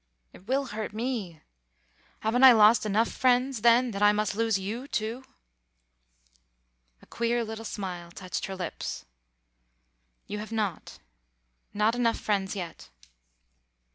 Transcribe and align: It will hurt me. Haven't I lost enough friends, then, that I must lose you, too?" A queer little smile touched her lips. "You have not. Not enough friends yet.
It 0.33 0.47
will 0.47 0.65
hurt 0.73 0.93
me. 0.93 1.41
Haven't 2.21 2.43
I 2.43 2.53
lost 2.53 2.87
enough 2.87 3.07
friends, 3.11 3.61
then, 3.61 3.91
that 3.91 4.01
I 4.01 4.11
must 4.11 4.33
lose 4.35 4.57
you, 4.57 4.87
too?" 4.87 5.23
A 7.03 7.05
queer 7.05 7.43
little 7.43 7.63
smile 7.63 8.09
touched 8.09 8.47
her 8.47 8.55
lips. 8.55 9.05
"You 10.25 10.39
have 10.39 10.51
not. 10.51 10.97
Not 11.71 11.93
enough 11.93 12.19
friends 12.19 12.55
yet. 12.55 12.89